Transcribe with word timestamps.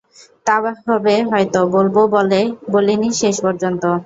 তা 0.47 0.55
হবে 0.87 1.15
হয়তো 1.29 1.59
বলব 1.75 1.95
বলে 2.15 2.41
বলিনি 2.73 3.09
শেষ 3.21 3.35
পর্যন্ত? 3.45 3.83